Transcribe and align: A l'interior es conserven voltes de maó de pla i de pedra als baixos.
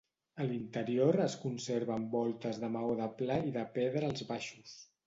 A 0.43 0.45
l'interior 0.51 1.17
es 1.27 1.35
conserven 1.43 2.09
voltes 2.17 2.59
de 2.65 2.73
maó 2.79 2.99
de 3.05 3.13
pla 3.21 3.39
i 3.53 3.57
de 3.61 3.69
pedra 3.79 4.13
als 4.15 4.31
baixos. 4.35 4.79